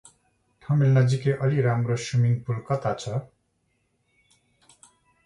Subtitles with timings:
[0.61, 3.21] ठमेल नजिकै अलि राम्रो स्विमिङ पुल कता छ?